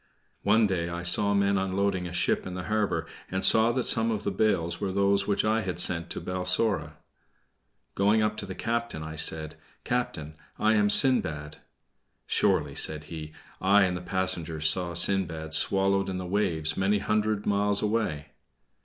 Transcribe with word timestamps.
One 0.41 0.65
day 0.65 0.89
I 0.89 1.03
saw 1.03 1.35
men 1.35 1.59
unloading 1.59 2.07
a 2.07 2.11
ship 2.11 2.47
in 2.47 2.55
the 2.55 2.63
harbor, 2.63 3.05
and 3.29 3.45
saw 3.45 3.71
that 3.73 3.83
some 3.83 4.09
of 4.09 4.23
the 4.23 4.31
bales 4.31 4.81
were 4.81 4.91
those 4.91 5.27
which 5.27 5.45
I 5.45 5.61
had 5.61 5.77
sent 5.77 6.09
to 6.09 6.19
Balsora. 6.19 6.93
Going 7.93 8.23
up 8.23 8.35
to 8.37 8.47
the 8.47 8.55
captain, 8.55 9.03
I 9.03 9.13
said: 9.13 9.57
"Captain, 9.83 10.33
I 10.57 10.73
am 10.73 10.89
Sindbad." 10.89 11.57
"Surely," 12.25 12.73
said 12.73 13.03
he, 13.13 13.31
"I 13.61 13.83
and 13.83 13.95
the 13.95 14.01
passengers 14.01 14.67
saw 14.67 14.95
Sindbad 14.95 15.53
swallowed 15.53 16.09
in 16.09 16.17
the 16.17 16.25
waves 16.25 16.75
many 16.75 16.97
hundred 16.97 17.45
miles 17.45 17.83
away." 17.83 18.29